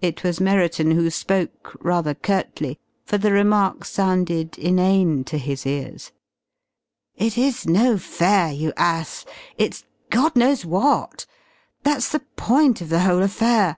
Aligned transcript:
It 0.00 0.24
was 0.24 0.40
Merriton 0.40 0.92
who 0.92 1.10
spoke, 1.10 1.76
rather 1.80 2.14
curtly, 2.14 2.78
for 3.04 3.18
the 3.18 3.32
remark 3.32 3.84
sounded 3.84 4.56
inane 4.58 5.24
to 5.24 5.36
his 5.36 5.66
ears. 5.66 6.10
"It 7.16 7.36
is 7.36 7.66
no 7.66 7.98
fair 7.98 8.50
you 8.50 8.72
ass, 8.78 9.26
it's 9.58 9.84
God 10.08 10.36
knows 10.36 10.64
what! 10.64 11.26
That's 11.82 12.08
the 12.08 12.20
point 12.36 12.80
of 12.80 12.88
the 12.88 13.00
whole 13.00 13.22
affair. 13.22 13.76